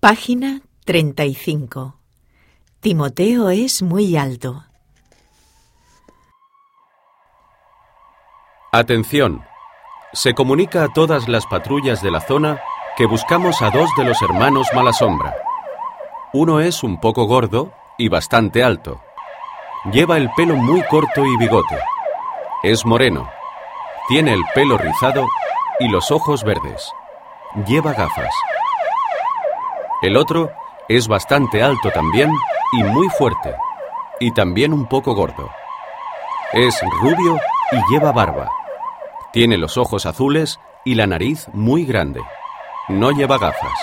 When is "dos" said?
13.68-13.90